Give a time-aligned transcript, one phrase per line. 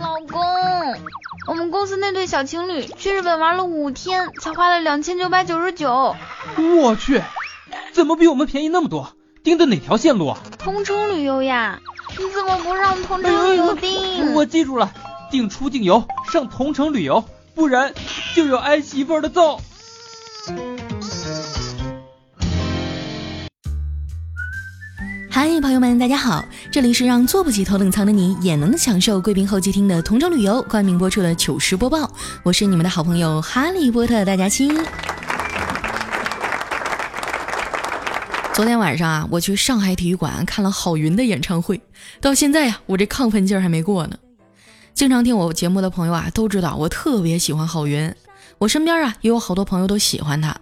[0.00, 0.40] 老公，
[1.48, 6.14] 我们公司那对小情侣去日本玩了五天，才花了两千九百九十九。
[6.80, 7.22] 我去，
[7.92, 9.14] 怎么比我们便宜那么多？
[9.42, 10.38] 订的哪条线路啊？
[10.58, 11.80] 同城旅游呀，
[12.18, 14.34] 你怎么不让同城旅游订？
[14.34, 14.92] 我记住了，
[15.30, 17.24] 订出境游上同城旅游，
[17.54, 17.94] 不然
[18.34, 19.60] 就有挨媳妇的揍。
[25.38, 32.10] 嗨，朋友们，大家好，这里是让坐不起头等舱的你也能享受贵宾候机厅的同程旅游冠名播出的糗事播报，
[32.42, 34.74] 我是你们的好朋友哈利波特大家亲。
[38.54, 41.82] 昨天晚上啊，我去上海体育馆看了郝云的演唱会，
[42.18, 44.16] 到现在呀，我这亢奋劲儿还没过呢。
[44.94, 48.10] 经常听我节目的朋友啊，都知道我特别喜欢郝云，
[48.56, 50.56] 我身边啊也有好多朋友都喜欢他。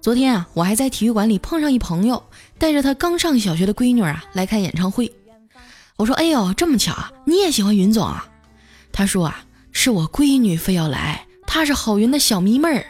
[0.00, 2.22] 昨天啊，我还在体育馆里碰上一朋友，
[2.56, 5.12] 带着他刚上小学的闺女啊来看演唱会。
[5.96, 8.28] 我说：“哎呦，这么巧啊，你也喜欢云总啊？”
[8.92, 12.86] 他说：“啊，是我闺女非要来，她是郝云的小迷妹儿。”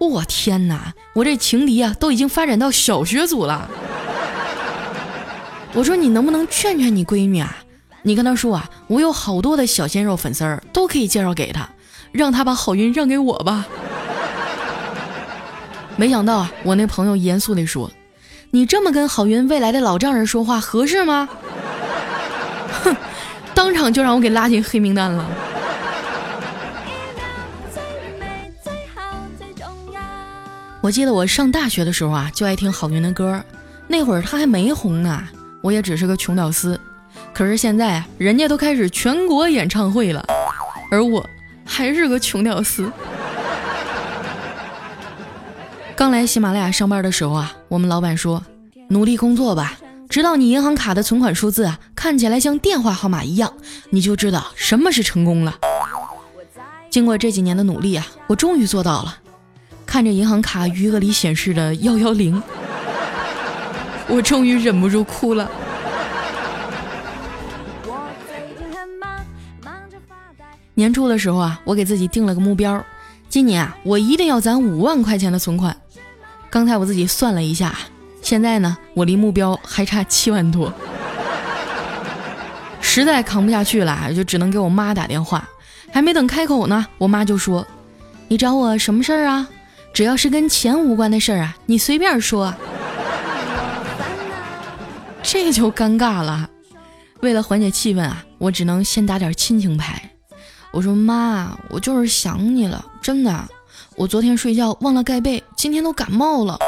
[0.00, 3.68] 我天哪，我这情敌啊都已经发展到小学组了。
[5.74, 7.58] 我说：“你能不能劝劝你闺女啊？
[8.02, 11.68] 你跟她说啊，我有好多的小鲜肉粉丝儿，都可以介绍给她，
[12.12, 13.66] 让她把郝云让给我吧。”
[15.96, 17.90] 没想到啊，我那朋友严肃地说
[18.50, 21.28] ：“你这么跟郝云未来的老丈人说话合适吗？”
[22.82, 22.96] 哼，
[23.54, 25.24] 当场就让我给拉进黑名单了。
[30.80, 33.40] 我记得我上大学的时候啊，就爱听郝云的歌，
[33.86, 35.22] 那会儿他还没红呢，
[35.60, 36.80] 我也只是个穷屌丝。
[37.32, 40.24] 可是现在，人家都开始全国演唱会了，
[40.90, 41.24] 而我
[41.64, 42.90] 还是个穷屌丝。
[46.02, 48.42] 刚来喜马拉雅上班的时候啊，我们老板说
[48.90, 53.52] ：“努力工作吧，直到你银行卡的存款数字啊看起来像电话号码一样，
[53.90, 55.56] 你就知道什么是成功了。”
[56.90, 59.16] 经过这几年的努力啊，我终于做到了。
[59.86, 62.42] 看着银行卡余额里显示的幺幺零，
[64.08, 65.48] 我终于忍不住哭了。
[70.74, 72.84] 年初的时候啊，我给自己定了个目标，
[73.28, 75.76] 今年啊，我一定要攒五万块钱的存款。
[76.52, 77.74] 刚才我自己算了一下，
[78.20, 80.70] 现在呢，我离目标还差七万多，
[82.78, 85.48] 实在扛不下去了，就只能给我妈打电话。
[85.90, 87.66] 还没等开口呢，我妈就说
[88.28, 89.48] ：“你找我什么事儿啊？
[89.94, 92.54] 只要是跟钱无关的事儿啊，你随便说。
[95.24, 96.50] ”这就尴尬了。
[97.20, 100.10] 为了缓解气氛啊，我只能先打点亲情牌。
[100.70, 103.48] 我说：“妈，我就是想你了，真的。”
[103.96, 106.58] 我昨天睡觉忘了盖被，今天都感冒了。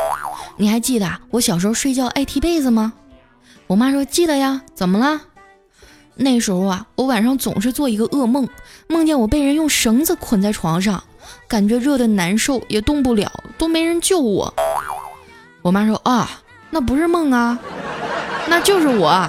[0.57, 2.93] 你还记得我小时候睡觉爱踢被子吗？
[3.67, 4.63] 我妈说记得呀。
[4.75, 5.21] 怎么了？
[6.17, 8.49] 那时候啊，我晚上总是做一个噩梦，
[8.87, 11.03] 梦见我被人用绳子捆在床上，
[11.49, 14.55] 感觉热的难受，也动不了，都没人救我。
[15.63, 16.31] 我妈说啊，
[16.71, 17.59] 那不是梦啊，
[18.49, 19.29] 那就是我。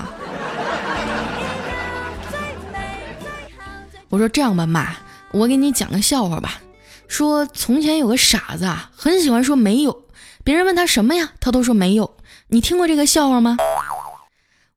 [4.10, 4.96] 我说这样吧，妈，
[5.32, 6.60] 我给你讲个笑话吧。
[7.08, 10.06] 说从前有个傻子啊，很喜欢说没有。
[10.44, 12.18] 别人问他什么呀，他都说没有。
[12.50, 13.58] 你听过这个笑话吗？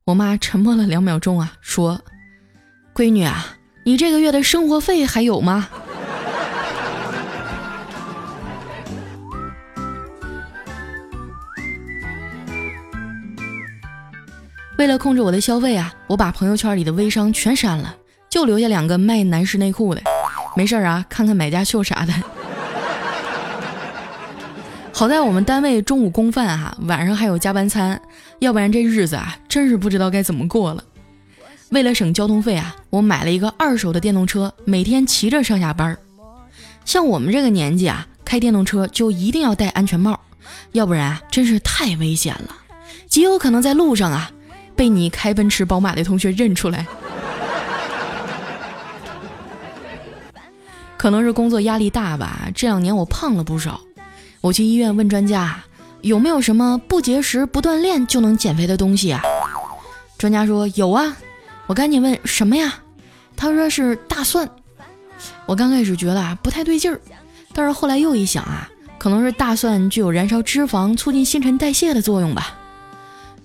[0.05, 2.01] 我妈沉默了两秒钟啊，说
[2.95, 5.69] ：“闺女啊，你这个月的生活费还有吗？”
[14.79, 17.95] 为了控制我的消费啊，我把朋友圈里的微商全删了，
[18.29, 20.01] 就留下两个卖男士内裤的。
[20.59, 22.13] 没事啊，看看买家秀啥的。
[24.91, 28.01] 好在我们单位中午公饭哈，晚上还有加班餐，
[28.39, 30.83] 要不然这日子啊，真是不知道该怎么过了。
[31.69, 35.97] 为了省交通费啊，我买了一个二手的电动车，每天骑着上下班。
[36.83, 40.19] 像我们这个年纪啊，开电动车就一定要戴安全帽，
[40.73, 42.53] 要不然，真是太危险了，
[43.07, 44.29] 极有可能在路上啊，
[44.75, 46.85] 被你开奔驰、宝马的同学认出来。
[50.99, 53.79] 可能是工作压力大吧，这两年我胖了不少。
[54.41, 55.57] 我去医院问专家，
[56.01, 59.21] 有没有什么不节食不锻炼就能减肥的东西啊？
[60.17, 61.15] 专家说有啊。
[61.67, 62.73] 我赶紧问什么呀？
[63.37, 64.49] 他说是大蒜。
[65.45, 66.99] 我刚开始觉得啊不太对劲儿，
[67.53, 72.57] 但是后来又一想啊，可能是大蒜具有燃烧脂肪、促进新陈代谢的作用吧。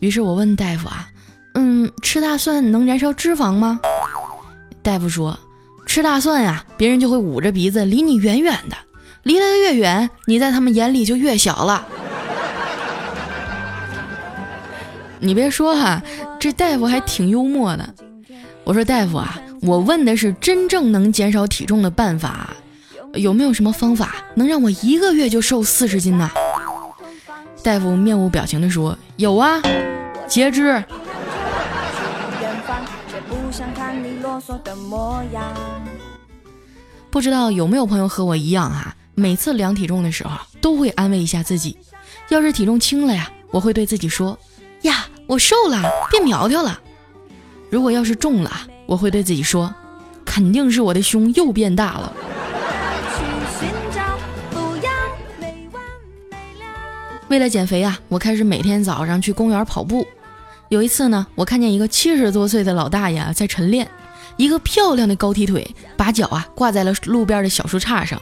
[0.01, 1.09] 于是我问大夫啊，
[1.55, 3.79] 嗯，吃大蒜能燃烧脂肪吗？
[4.83, 5.39] 大夫说。
[5.95, 8.77] 吃大蒜呀，别人就会捂着鼻子离你远远的，
[9.23, 11.87] 离得越远，你在他们眼里就越小了。
[15.21, 16.03] 你别说哈，
[16.41, 17.95] 这大夫还挺幽默的。
[18.65, 22.51] 我说大夫啊，我问的是真正能减少体重的办法，
[23.13, 26.29] 有没有什么方法能让我一个月就瘦四十斤呢？
[27.63, 29.63] 大夫面无表情地说：“有啊，
[30.27, 30.83] 截肢
[33.57, 35.45] 想看你啰嗦的模样。”
[37.09, 38.97] 不知道有没有朋友和我一样啊？
[39.15, 41.79] 每次量体重的时候，都会安慰一下自己。
[42.31, 44.37] 要是体重轻了呀，我会对自己说
[44.83, 45.81] ：“呀，我瘦了，
[46.11, 46.81] 变苗条了。”
[47.71, 48.51] 如果要是重了，
[48.87, 49.73] 我会对自己说
[50.27, 52.13] ：“肯定是我的胸又变大了。”
[57.29, 60.05] 为了减肥啊，我开始每天早上去公园跑步。
[60.69, 63.89] 有一次呢，我看见一个七十多岁的老大爷在晨练。
[64.37, 65.65] 一个漂亮的高踢腿，
[65.97, 68.21] 把脚啊挂在了路边的小树杈上，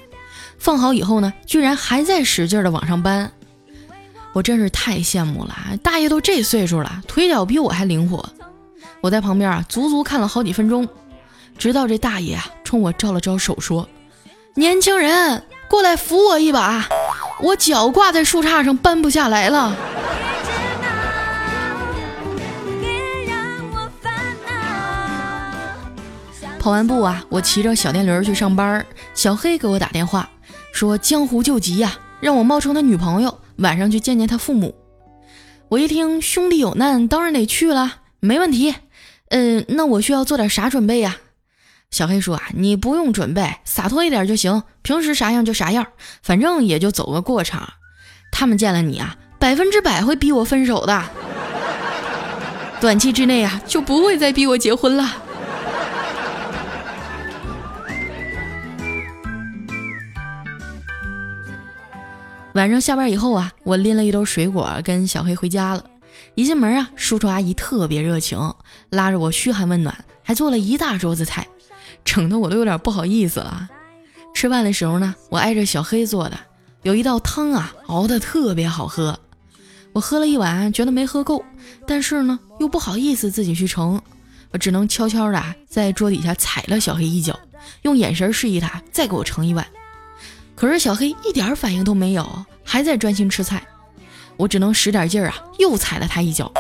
[0.58, 3.32] 放好以后呢，居然还在使劲的往上搬，
[4.34, 5.56] 我真是太羡慕了。
[5.82, 8.28] 大爷都这岁数了，腿脚比我还灵活。
[9.00, 10.86] 我在旁边啊，足足看了好几分钟，
[11.56, 13.88] 直到这大爷啊冲我招了招手，说
[14.54, 16.86] ：“年轻人，过来扶我一把，
[17.40, 19.74] 我脚挂在树杈上搬不下来了。”
[26.62, 28.86] 跑完步啊，我骑着小电驴去上班。
[29.14, 30.30] 小黑给我打电话
[30.72, 34.72] 说：“江湖救急呀，让我冒充他女朋友，晚上去见见他父母。”
[35.70, 38.76] 我一听兄弟有难，当然得去了，没问题。
[39.30, 41.16] 嗯，那我需要做点啥准备呀？
[41.90, 45.84] 小黑说：“啊，你不用准备，洒脱一点就行，平时啥样就啥样，
[46.22, 47.68] 反正也就走个过场。
[48.30, 51.02] 他们见了你啊，百分之百会逼我分手的，
[52.80, 55.22] 短期之内啊，就不会再逼我结婚了。”
[62.54, 65.84] 晚上下班以后啊，我拎了一兜水果跟小黑回家了。
[66.34, 68.38] 一进门啊，叔叔阿姨特别热情，
[68.90, 71.46] 拉着我嘘寒问暖，还做了一大桌子菜，
[72.04, 73.68] 整得我都有点不好意思了。
[74.34, 76.38] 吃饭的时候呢，我挨着小黑坐的，
[76.82, 79.18] 有一道汤啊，熬得特别好喝。
[79.94, 81.42] 我喝了一碗，觉得没喝够，
[81.86, 84.00] 但是呢，又不好意思自己去盛，
[84.50, 87.38] 我只能悄悄的在桌底下踩了小黑一脚，
[87.82, 89.66] 用眼神示意他再给我盛一碗。
[90.62, 92.24] 可是小黑一点反应都没有，
[92.62, 93.60] 还在专心吃菜。
[94.36, 96.52] 我只能使点劲儿啊，又踩了他一脚。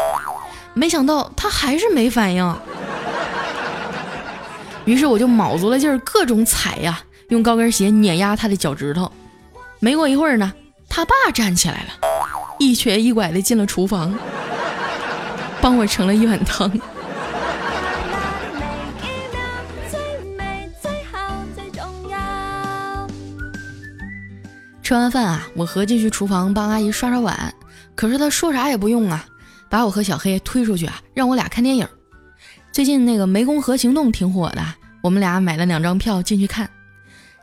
[0.74, 2.56] 没想到他还是没反应，
[4.86, 9.08] 于是我就卯足了劲儿，各种踩呀，用高跟鞋碾压他的脚趾头。
[9.78, 10.52] 没过一会儿呢，
[10.88, 11.90] 他爸站起来了，
[12.58, 14.12] 一瘸一拐的进了厨房，
[15.60, 16.68] 帮我盛了一碗汤。
[24.82, 27.54] 吃完饭啊，我合计去厨房帮阿姨刷刷碗，
[27.94, 29.24] 可是她说啥也不用啊，
[29.70, 31.86] 把我和小黑推出去啊，让我俩看电影。
[32.72, 34.62] 最近那个《湄公河行动》挺火的，
[35.02, 36.68] 我们俩买了两张票进去看。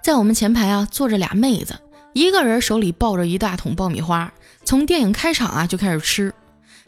[0.04, 1.76] 在我们前排啊坐着俩妹子，
[2.14, 4.32] 一个人手里抱着一大桶爆米花，
[4.66, 6.34] 从电影开场啊就开始吃，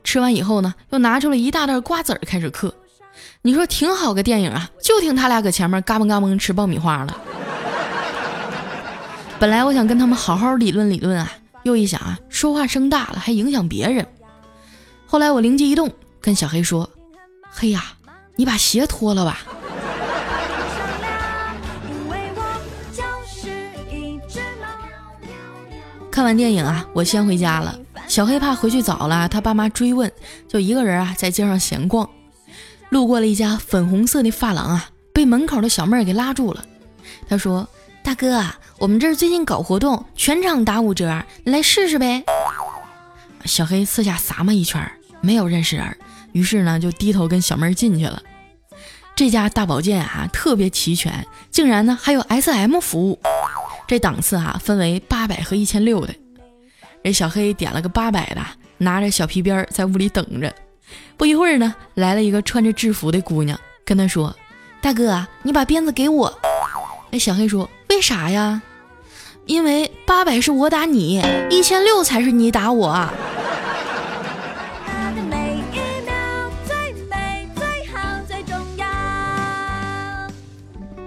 [0.03, 2.73] 吃完以后呢，又拿出了一大袋瓜子儿开始嗑。
[3.41, 7.17] 你说挺好个电影啊，就听他俩搁前面嘎嘣嘎嘣吃爆米花了。
[9.41, 11.31] 本来我想跟他们好好理论理论啊，
[11.63, 14.05] 又一想啊，说话声大了还影响别人。
[15.07, 15.91] 后来我灵机一动，
[16.21, 16.87] 跟小黑说
[17.49, 17.83] ：“黑呀，
[18.35, 19.39] 你把鞋脱了吧。
[26.11, 27.79] ”看完电影啊，我先回家了。
[28.07, 30.11] 小黑怕回去早了，他爸妈追问，
[30.47, 32.07] 就一个人啊在街上闲逛。
[32.89, 36.63] 路过了一家粉红色的发廊啊，被门口的小妹儿给拉住了。
[37.27, 37.67] 他说
[38.05, 38.45] ：“大哥。”
[38.81, 42.23] 我们这儿最近搞活动，全场打五折，你来试试呗。
[43.45, 45.95] 小黑四下撒嘛一圈，没有认识人，
[46.31, 48.19] 于是呢就低头跟小妹进去了。
[49.15, 53.19] 这家大保健啊特别齐全，竟然呢还有 SM 服务。
[53.87, 56.15] 这档次啊分为八百和一千六的。
[57.03, 58.43] 这小黑点了个八百的，
[58.79, 60.51] 拿着小皮鞭在屋里等着。
[61.17, 64.35] 不一会儿呢，来了一个穿着制服的姑娘，跟他说
[64.81, 66.35] ：“大哥，你把鞭子给我。”
[67.11, 68.59] 哎，小黑说：“为啥呀？”
[69.45, 73.09] 因为八百是我打你，一千六才是你打我。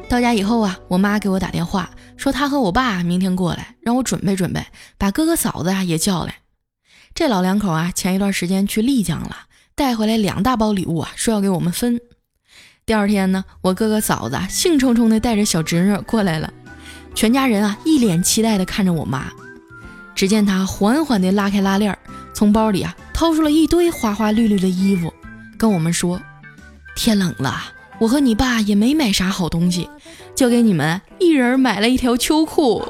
[0.08, 4.64] 到家以后啊，我妈给我打电话说，她和我爸明天过来，让我准备准备，
[4.96, 6.36] 把哥哥嫂子啊也叫来。
[7.14, 9.36] 这老两口啊，前一段时间去丽江了，
[9.74, 12.00] 带回来两大包礼物啊，说要给我们分。
[12.86, 16.52] 第二天呢，我哥哥嫂子兴冲冲的带着小侄女过来了。
[17.14, 19.26] 全家人啊，一脸期待地看着我妈。
[20.14, 21.96] 只见她缓缓地拉开拉链，
[22.32, 25.12] 从包里啊掏出了一堆花花绿绿的衣服，
[25.56, 26.20] 跟我们说
[26.94, 29.88] ：“天冷了，我我和你爸也没买啥好东西，
[30.34, 32.86] 就给你们一人买了一条秋裤。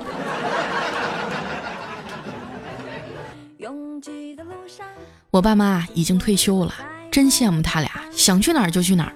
[5.30, 6.74] 我爸妈已经退休了，
[7.12, 9.14] 真羡慕他俩，想去哪儿就去哪儿。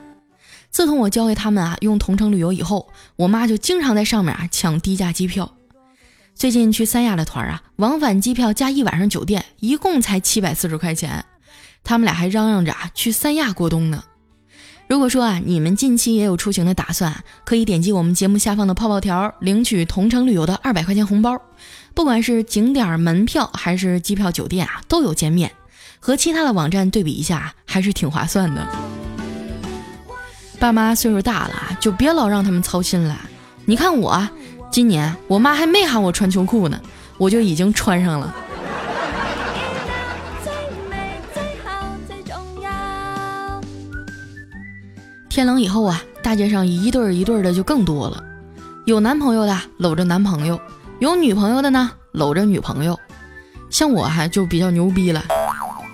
[0.70, 5.54] 自从我教给他们啊用同城旅游以后，我妈就经常在上面啊抢低价机票。
[6.34, 11.24] 最近去三亚的团啊，往返机票加一晚上酒店，一共才七百四十块钱。
[11.82, 14.04] 他们俩还嚷嚷着啊去三亚过冬呢。
[14.88, 21.40] 如果说啊你们近期也有出行的打算，可以点击我们节目下方的泡泡条，领取同城旅游的二百块钱红包。
[21.92, 25.50] 不管是景点门票还是机票酒店啊，都有减免。
[25.98, 28.97] 和其他的网站对比一下，还是挺划算的。
[30.58, 33.16] 爸妈岁数大了，就别老让他们操心了。
[33.64, 34.28] 你看我，
[34.70, 36.80] 今年我妈还没喊我穿秋裤呢，
[37.16, 38.34] 我就已经穿上了。
[45.28, 48.24] 天冷以后啊，大街上一对儿一对儿的就更多了。
[48.86, 50.60] 有男朋友的搂着男朋友，
[50.98, 52.98] 有女朋友的呢搂着女朋友。
[53.70, 55.22] 像我还就比较牛逼了。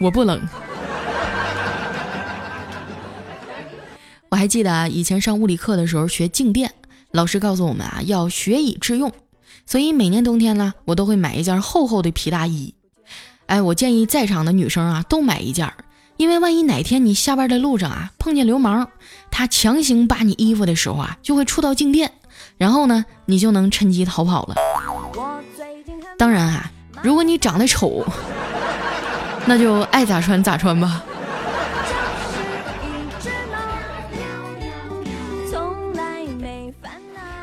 [0.01, 0.41] 我不冷。
[4.35, 6.73] 我还记得啊，以前上物理课的时候学静电，
[7.13, 9.13] 老师告诉我们啊，要学以致用，
[9.65, 12.75] 所以每年冬天呢，我都会买一件厚厚的皮大衣。
[13.47, 15.73] 哎，我建议在场的女生啊，都买一件，
[16.17, 18.89] 因为万一哪天你下班的路上啊碰见流氓，
[19.31, 22.11] 他强行扒你衣服的时候啊，就会触到静电，
[22.59, 24.57] 然后呢，你就能趁机逃跑了。
[26.19, 26.73] 当然啊，
[27.05, 28.05] 如果你长得丑。
[29.47, 31.05] 那就爱咋穿咋穿吧。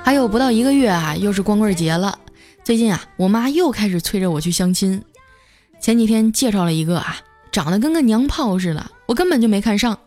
[0.04, 2.18] 还有不到一个月啊，又是光棍节了。
[2.64, 5.02] 最近啊，我妈又开始催着我去相亲。
[5.80, 7.18] 前几天介绍了一个啊，
[7.52, 9.98] 长得跟个娘炮似的，我根本就没看上。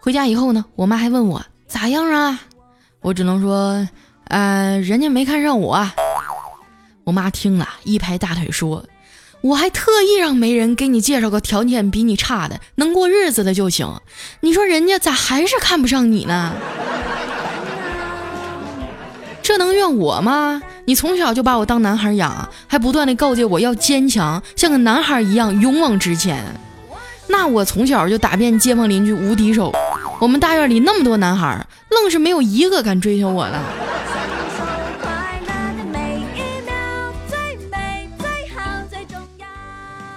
[0.00, 2.40] 回家以后呢，我妈还问我咋样啊？
[3.00, 3.88] 我只能说，
[4.28, 5.90] 呃，人家没看上我。
[7.04, 8.84] 我妈听了一拍大腿说。
[9.42, 14.00] 我还特意让媒人给你介绍个条件比你差的，能过日子的就行。
[14.40, 16.52] 你说人家咋还是看不上你呢？
[19.58, 20.62] 能怨我吗？
[20.84, 26.44] 你从小就把我当男孩养，还不断的告诫我要坚强，像个男孩一样勇往直前。
[27.28, 29.72] 那我从小就打遍街坊邻居无敌手，
[30.20, 33.60] 我们大院里那么多男孩，愣是没有一个敢追求我的。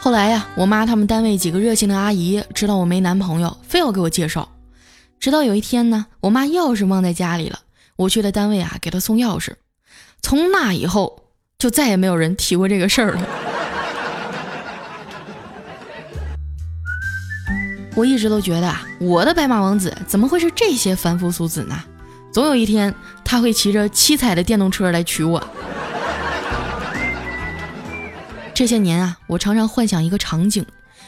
[0.02, 4.48] 后来呀，我妈他们单位几个热心的阿姨知道我没男朋友，非要给我介绍。
[5.20, 7.60] 直到有一天呢，我妈钥匙忘在家里了，
[8.00, 9.52] 我去他单位啊，给他送钥匙。
[10.22, 11.24] 从那以后，
[11.58, 13.28] 就再也没有人提过这个事儿了。
[17.96, 21.78] 我一直都觉得啊，我的白马王子怎么会是这些凡夫俗子呢？
[22.32, 25.46] 总有一天，他会骑着七彩的电动车来娶我。
[28.54, 30.66] 这些年啊，我常常幻想一个场景，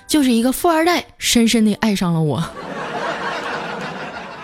[0.07, 2.43] 就是一个富二代深深地爱上了我，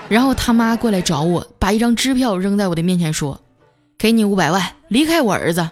[0.09, 3.41] 然后他妈过来找我，把一张支票扔在我的面前，说
[3.97, 5.69] ：“给你五百万，离开我儿子。”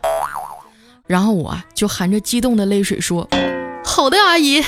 [1.07, 3.29] 然后我就含着激动的泪水说
[3.85, 4.61] ：“好的，阿姨。”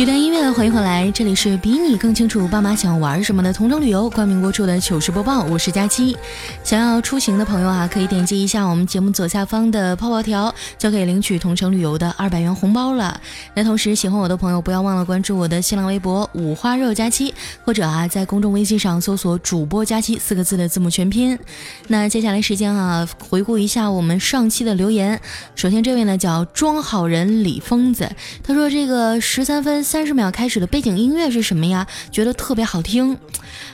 [0.00, 6.16] 一段音乐，欢迎回来，这里是比你更清楚爸妈想玩什么的同城旅游冠名播出的糗事播报，我是佳期。
[6.64, 13.20] 想要出行的朋友啊，可以点击一下我们节目左下方的泡泡条，就可以领取同城旅游的二百元红包了。
[13.52, 17.34] 那同时喜欢我的朋友，不要忘了关注我的新浪微博五花肉佳期，
[17.66, 21.38] 或者啊，在公众微信上搜索主播佳期四个字的字母全拼。
[21.88, 25.20] 那接下来时间啊，回顾一下我们上期的留言。
[25.54, 28.10] 首先这位呢叫装好人李疯子，
[28.42, 29.84] 他说这个十三分。
[29.90, 31.84] 三十秒开始的背景音乐是什么呀？
[32.12, 33.18] 觉得特别好听。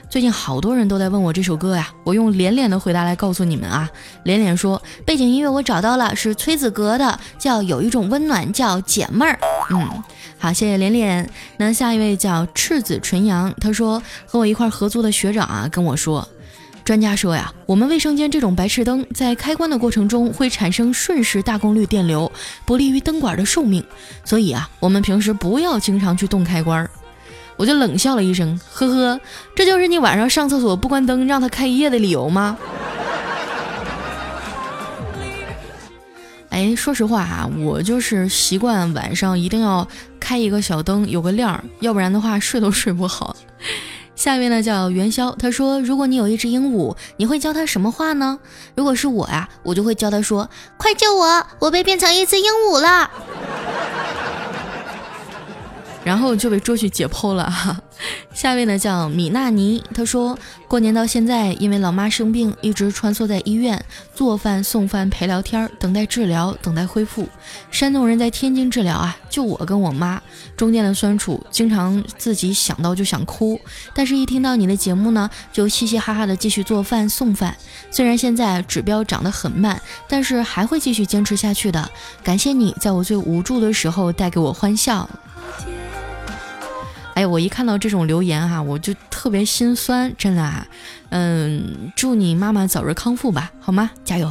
[0.09, 3.87] 最近好多人都在问我这首歌呀，我用连连的回答来告诉你们啊。
[4.23, 9.39] 连连说，背景音乐我找到了，是崔子格的，叫有一种温暖，叫解闷儿。
[9.71, 10.03] 嗯，
[10.39, 11.29] 好，谢谢连连。
[11.59, 16.27] 那下一位叫赤子纯阳，他说和我一块合租的学长啊跟我说。
[16.87, 22.31] 专家说呀，我们卫生间这种白炽灯在开关的过程中会产生瞬时大功率电流，
[22.65, 23.85] 不利于灯管的寿命，
[24.25, 26.89] 所以啊，我们平时不要经常去动开关。
[27.57, 29.21] 我就冷笑了一声，呵呵，
[29.57, 32.57] 这就是你晚上上厕所不关灯让它开一夜的理由吗？
[36.51, 39.85] 哎，说实话啊，我就是习惯晚上一定要
[40.21, 43.37] 开一个小灯，有个亮，要不然的话睡都睡不好。
[44.17, 48.39] 下面呢叫元宵，他说：“如果你有一只鹦鹉，你会教它什么话呢？
[48.75, 53.11] 如果是我呀，我就会教它说：快救我，我被变成一只鹦鹉了。”
[56.07, 57.77] 然后就被捉去解剖了哈。
[58.33, 63.85] 下位呢叫米娜尼，他说过年到现在，因为老妈生病，一直穿梭在医院
[64.15, 67.29] 做饭、送饭、陪聊天，等待治疗，等待恢复。
[67.73, 70.23] 山东人在天津治疗啊，就我跟我妈
[70.57, 73.61] 中间的酸楚，经常自己想到就想哭，
[73.93, 77.57] 但是一听到你的节目呢，就嘻嘻哈哈的继续做饭送饭。
[77.91, 81.91] 虽然现在指标涨得很慢，但是还会继续坚持下去的。
[82.23, 85.09] 感谢你在我最无助的时候带给我欢笑。
[87.17, 90.67] 哎，我一看到这种留言哈，我就特别心酸，真的啊。
[91.09, 93.91] 嗯，祝你妈妈早日康复吧，好吗？
[94.05, 94.31] 加油。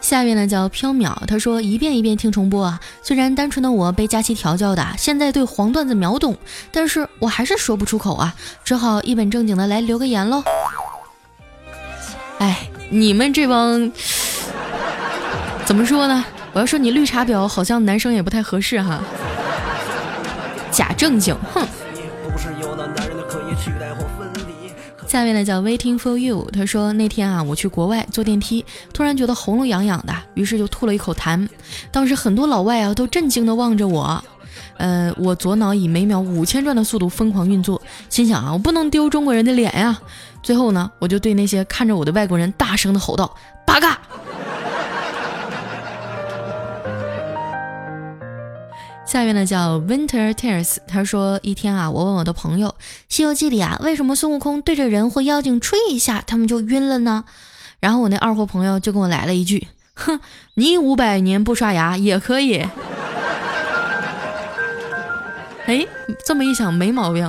[0.00, 2.80] 下面呢叫飘渺，他说一遍一遍听重播啊。
[3.02, 6.34] 虽然单纯的我被佳琪调教的，现在对黄段子秒懂，
[6.72, 10.42] 但是我还是说不出口啊，只好一本正经的来留个言喽。
[12.38, 13.92] 哎，你们这帮
[15.66, 16.24] 怎么说呢？
[16.52, 19.00] 我要说你绿茶婊，好像男生也不太合适哈。
[20.70, 21.66] 假正经，哼。
[25.06, 31.48] 下面呢叫 Waiting for you，他说那天啊，我去国外坐电梯，突然觉得喉咙痒痒的，于是就吐了一口痰。
[31.90, 34.22] 当时很多老外啊都震惊的望着我，
[34.76, 39.98] 呃，我左脑以每秒五千转的速度疯狂运作，心想啊，我不能丢中国人的脸呀。
[40.44, 43.34] 最后呢，我就对那些看着我的外国人大声的吼道
[43.66, 43.98] ：“八嘎！”
[49.10, 52.68] 下面呢叫 Winter Tears，他说一天啊，我问我的朋友，
[53.08, 57.24] 《西游记》里啊，为什么孙悟空对着人或妖精吹一下，他们就晕了呢？
[57.80, 60.20] 然后我那二货朋友就跟我来了一句，哼，
[60.54, 62.58] 你五百年不刷牙也可以。
[65.66, 65.84] 哎，
[66.24, 67.28] 这么一想没毛病。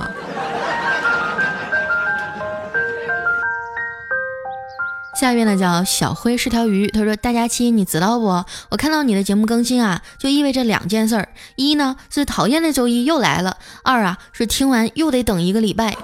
[5.14, 8.26] 下面呢叫小灰是条鱼，他说大家亲你知道不？
[8.70, 15.94] 我看到你的节目更新啊，就意味着两件事儿：一呢是讨厌的周一又来了；二啊是听完又得等一个礼拜。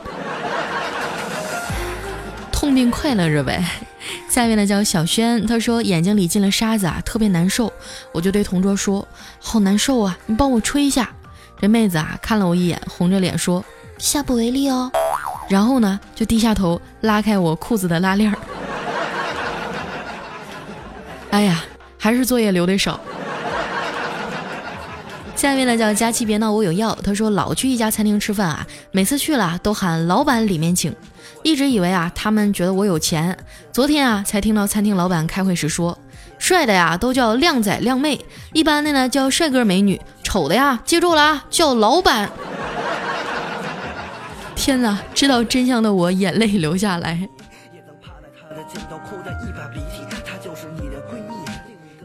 [2.53, 3.65] 痛并快乐着呗。
[4.29, 7.73] 下面呢叫小轩，他说眼睛里进了沙子啊，特别难受。
[8.13, 9.09] 我就对同桌说：
[9.41, 11.11] 好难受啊，你帮我吹一下。
[11.61, 13.65] 这妹子啊看了我一眼，红着脸说：
[13.97, 14.93] 下不为例哦。
[15.49, 18.39] 然后呢就低下头拉开我裤子的拉链儿。
[21.31, 21.63] 哎呀，
[21.99, 22.99] 还是作业留的少。
[25.37, 30.93] 下面呢叫佳期别闹我有药，他说老去一家餐厅吃饭啊，每次去了都喊老板里面请，
[31.45, 33.39] 一直以为啊他们觉得我有钱。
[33.71, 35.97] 昨天啊才听到餐厅老板开会时说，
[36.39, 38.19] 帅的呀都叫靓仔靓妹，
[38.53, 42.29] 一般的呢叫帅哥美女，丑的呀记住了啊叫老板。
[44.57, 47.29] 天哪，知道真相的我眼泪流下来。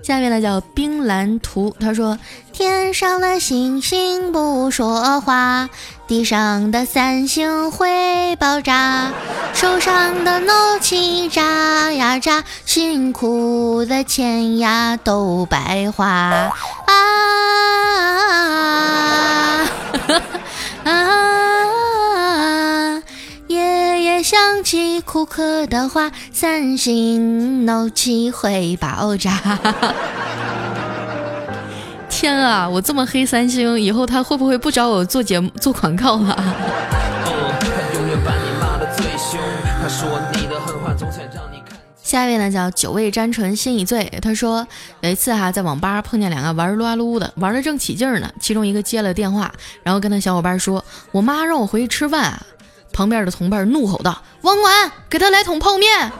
[0.03, 2.19] 下面呢叫冰蓝图，他说：
[2.51, 5.69] 天上的星星不说话，
[6.07, 9.13] 地上的三星会爆炸，
[9.53, 16.51] 手上的怒气炸呀炸，辛苦的钱呀都白花啊
[20.83, 21.43] 啊！
[23.53, 29.59] 爷爷想起库克的话，三星闹气会爆炸。
[32.09, 36.43] 天啊，我这么黑三星，以后他会不会不找我做节目做广告了？
[42.01, 44.67] 下一位呢叫酒味沾唇心已醉，他说
[45.01, 49.51] 有一次哈在网吧碰见两个玩撸啊撸的，玩的正起劲呢，其中一个接了电话，
[49.83, 52.39] 然后跟他小伙伴说：“我妈让我回去吃饭。”
[52.93, 56.11] 旁边的同伴怒吼道：“网管，给他来桶泡面！”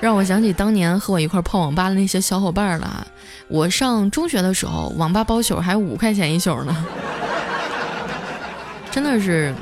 [0.00, 3.06] 让我想起当年和我一块泡网吧的那些小伙伴了。
[3.48, 6.74] 我上中学的时候，网吧包宿还五块钱一宿呢，
[8.90, 9.54] 真的是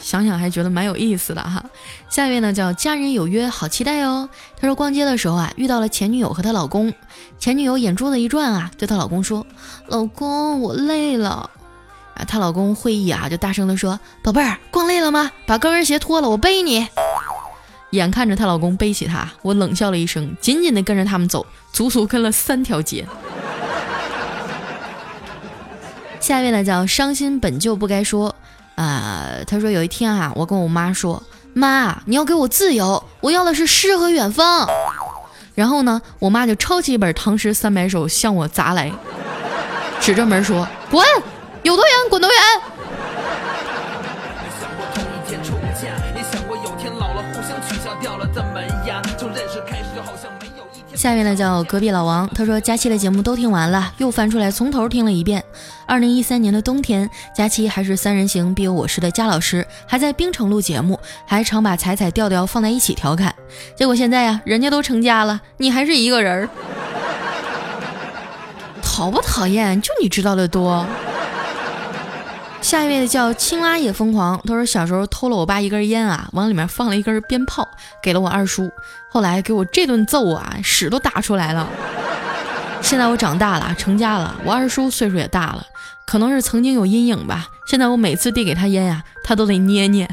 [0.00, 1.62] 想想还觉得蛮有意思的哈。
[2.08, 4.30] 下面呢叫家人有约，好期待哦。
[4.58, 6.94] 他说逛街的时候啊，遇到了前女友和她老公，
[7.38, 9.46] 前女友眼珠子一转啊，对她老公说
[9.88, 11.50] ：“老公，我累了。”
[12.14, 15.30] 啊，她老公会意啊，就大声的说：“宝贝儿，逛累了吗？
[15.46, 16.86] 把高跟鞋脱了，我背你。”
[17.90, 23.06] 眼看着她老公背起她，我冷笑了一声，紧紧的跟着他们走，足足跟了三条街。
[26.20, 28.34] 下面呢叫伤心本就不该说
[28.76, 31.22] 啊，他说有一天啊，我跟我妈说
[31.52, 34.68] ：“妈，你要给我自由，我要的是诗和远方。
[35.54, 38.90] 然后呢，我妈就抄起一本《唐诗三百首》向我砸来，
[40.00, 41.04] 指着门说：“滚，
[41.62, 42.38] 有多远滚多远。”
[50.94, 55.42] 下面呢叫隔壁老王，他说佳期的节目都听完了，又翻出来从头听了一遍。
[55.86, 63.34] 二零一三年的冬天，佳期还是三人行必有我师的佳老师，还在冰城录节目，还常把彩彩调调放在一起调侃。
[63.74, 66.48] 结果现在呀，人家都成家了，你还是一个人儿，
[68.80, 69.80] 讨不讨厌？
[69.80, 70.86] 就你知道的多。
[72.62, 77.68] 下一位叫青蛙也疯狂，他说小时候偷了我爸一根烟啊，往里面放了一根鞭炮，
[78.02, 78.70] 给了我二叔，
[79.10, 81.68] 后来给我这顿揍啊，屎都打出来了。
[82.80, 85.66] 现在我长大了，成家了，我二叔岁数也大了，
[86.06, 87.48] 可能是曾经有阴影吧。
[87.66, 90.08] 现在我每次递给他烟呀，他都得捏捏。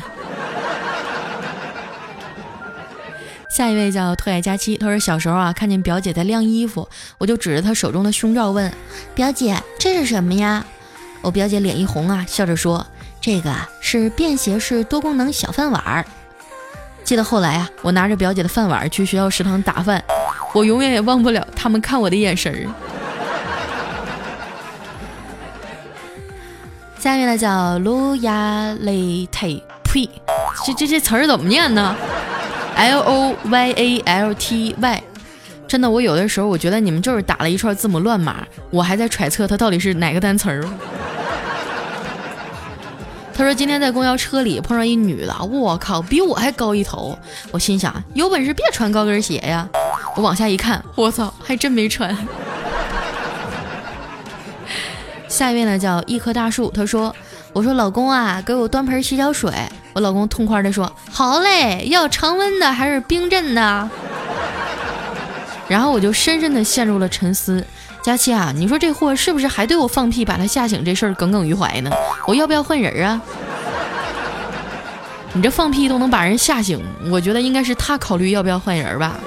[3.49, 8.73] 下一位叫特爱佳期，他说小时候啊，看见表姐在晾衣服，我就指着她手中的胸罩问
[9.15, 10.65] 表姐这是什么呀？
[11.21, 12.85] 我表姐脸一红啊，笑着说
[13.19, 16.05] ：“这个啊是便携式多功能小饭碗儿。”
[17.03, 20.03] 记得后来啊，我拿着表姐的饭碗去学校食堂打饭，
[20.53, 22.69] 我永远也忘不了他们看我的眼神儿。
[26.99, 29.47] 下面呢叫卢亚雷泰
[29.83, 30.09] 呸，
[30.65, 31.95] 这这这词儿怎么念呢
[32.75, 35.03] ？L O Y A L T Y。
[35.67, 38.37] 真的，我有的时候我觉得你们就是打了一串字母乱码，
[38.69, 40.65] 我还在揣测它到底是哪个单词儿。
[43.39, 47.17] 他说今天在公交车里碰上一女的，我靠，比我还高一头。
[47.51, 49.65] 我心想，有本事别穿高跟鞋呀！
[50.17, 52.13] 我往下一看，我操，还真没穿。
[55.29, 57.15] 下一位呢叫一棵大树，他说
[57.55, 59.53] ：“我说老公啊，给我端盆洗脚水。”
[59.95, 63.89] 我老公痛快的说：“好嘞，要常温的还是冰镇的？”
[65.69, 67.65] 然后我就深深的陷入了沉思。
[68.01, 71.91] 佳琪啊，你说这货是不是还对我放屁把他吓醒这事儿耿耿于怀呢？
[72.25, 73.21] 我要不要换人啊？
[75.33, 79.19] 你这放屁都能把人吓醒，我觉得应该是他考虑要不要换人吧。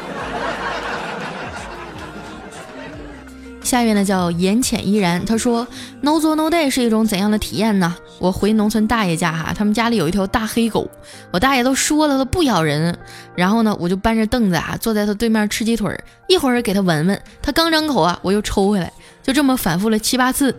[3.72, 5.66] 下一位呢叫言浅依然，他说
[6.02, 7.96] No 做 No day 是一种怎样的体验呢？
[8.18, 10.86] 我回农村大爷家哈，他们家里有一条大黑狗，
[11.30, 12.94] 我大爷都说了它不咬人，
[13.34, 15.90] 然后呢我就搬着凳子啊坐在他对面吃鸡腿，
[16.28, 20.54] 一会儿给他闻闻，他刚张口啊我又抽回来，就这么反复了七八次。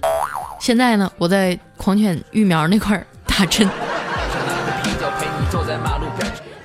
[0.59, 3.69] 现在呢我在狂犬疫苗那块打针，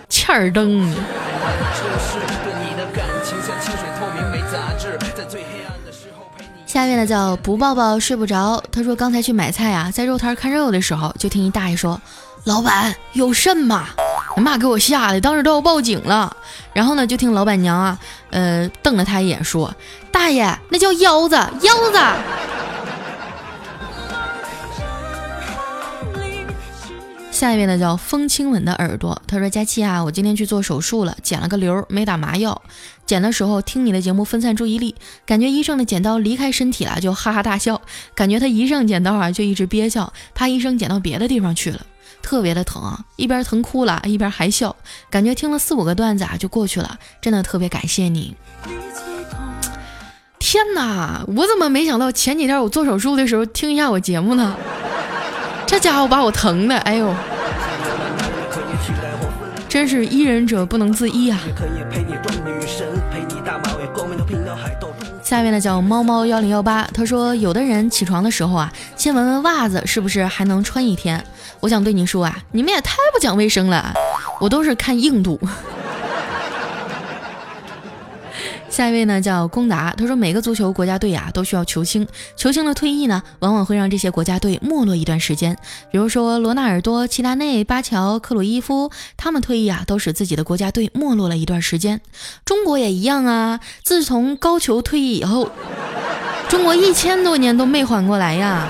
[0.09, 0.97] 欠儿灯。
[6.69, 8.63] 下面呢叫不抱抱睡不着。
[8.71, 11.99] 他说刚才去买菜啊，在肉摊看肉的时候，就听一大爷说
[12.45, 13.87] ：“老板有肾吗？”
[14.37, 16.37] 妈给我吓的，当时都要报警了。
[16.75, 17.99] 然后呢，就听老板娘啊，
[18.31, 19.75] 呃，瞪了他一眼说
[20.13, 21.99] ：“大爷，那叫腰子，腰子。”
[27.39, 32.61] 下一位呢叫风轻吻的耳朵，他说：“佳期啊，我今天去做手术了，剪了个瘤，没打麻药。
[33.07, 37.81] 剪的时候听你的节目分散注意力，感觉医生的剪刀离开身体了，就哈哈大笑。
[38.17, 41.87] 感觉他一上剪刀啊，就一直憋笑，怕医生剪到别的地方去了，
[42.23, 44.75] 特别的疼啊，一边疼哭了，一边还笑。
[45.09, 46.99] 感觉听了四五个段子啊，就过去了。
[47.21, 48.35] 真的特别感谢你。
[50.41, 54.57] 天哪，我怎么没想到前几天我做手术的时候听一下我节目呢？”
[55.69, 57.15] 这家伙把我疼的，哎呦，
[59.69, 61.39] 真是医人者不能自医啊！
[65.23, 71.23] 下面呢叫猫猫幺零幺八，他说有的人起床的时候啊，先闻闻袜子是不是还能穿一天。
[71.61, 73.93] 我想对你说啊，你们也太不讲卫生了，
[74.41, 75.39] 我都是看硬度。
[78.79, 85.59] 下一位呢叫龚达，他说每个足球国家队呀都需要球星，球星的退役呢往往会让这些国家队没落一段时间。
[85.91, 92.01] 比如说罗纳尔多、齐达内、巴乔、克鲁伊夫，他们退役啊都使自己的国家队没落了一段时间。
[92.45, 95.51] 中国也一样啊，自从高俅退役以后，
[96.49, 98.69] 中国一千多年都没缓过来呀。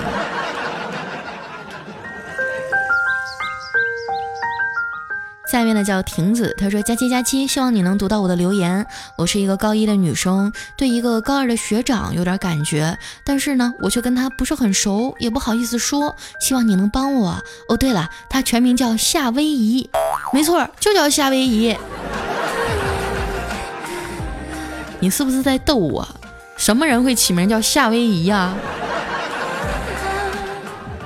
[5.49, 8.85] 下面呢叫婷子，他说：“佳期佳期，希望你能读到我的留言。
[9.15, 16.15] 我是一个高一的女生，对一个高二的学长有点感觉，但是呢，我却跟他不是很熟，也不好意思说。
[16.39, 17.35] 希望你能帮我。
[17.67, 19.89] 哦，对了，他全名叫夏威夷，
[20.31, 21.75] 没错，就叫夏威夷。
[24.99, 26.07] 你是不是在逗我？
[26.57, 28.53] 什么人会起名叫夏威夷呀？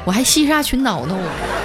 [0.04, 1.62] 我还西沙群岛呢，我。”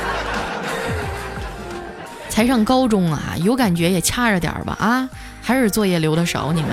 [2.38, 5.10] 才上高中啊，有感觉也掐着点吧啊，
[5.42, 6.70] 还是作业留的少你们。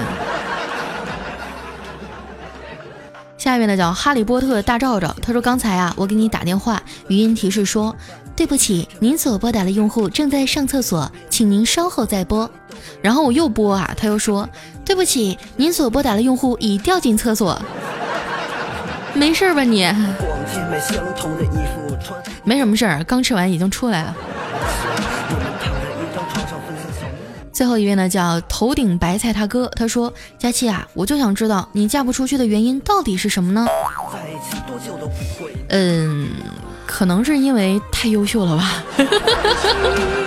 [3.36, 7.96] 下面呢叫哈利波特大赵赵，他说刚才啊，我给你打电话，语音提示说，
[8.36, 12.48] 对不起，您所拨打的用户正在上厕所，请您稍后再拨。
[13.02, 14.48] 然后我又拨啊，他又说，
[14.86, 17.60] 对不起，您所拨打的用户已掉进厕所。
[19.16, 19.92] 没事吧你？
[22.44, 24.16] 没什么事儿，刚吃完已经出来了。
[27.56, 33.66] 最后一位呢，叫头顶白菜他哥，他说：“佳琪啊，我就想知道你嫁不出去的原因到底是什么呢？”
[34.12, 36.32] 在一起多久都不会嗯，
[36.86, 38.84] 可能是因为太优秀了吧。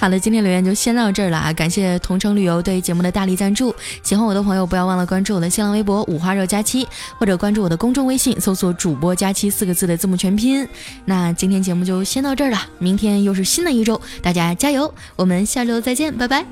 [0.00, 1.52] 好了，今天留言就先到这儿了啊！
[1.52, 3.74] 感谢同城旅游对节目的大力赞助。
[4.02, 6.88] 喜欢我的朋友，不要忘了关注我的新浪微博“五花肉佳期”，
[7.20, 10.66] 或者关注我的公众微信，搜索“主播佳期”四个字的字母全拼。
[11.04, 14.90] 那今天节目就先到这儿了，明天又是新的一周，大家加油！
[15.16, 16.46] 我们下周再见，拜拜。